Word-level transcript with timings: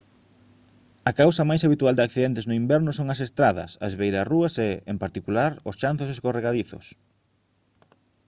a 1.09 1.11
causa 1.21 1.47
máis 1.49 1.63
habitual 1.65 1.95
de 1.95 2.03
accidentes 2.07 2.45
no 2.47 2.57
inverno 2.61 2.91
son 2.93 3.07
as 3.13 3.23
estradas 3.27 3.71
as 3.85 3.93
beirarrúas 4.01 4.53
e 4.67 4.69
en 4.91 4.97
particular 5.03 5.51
os 5.69 5.77
chanzos 5.81 6.11
escorregadizos 6.15 6.85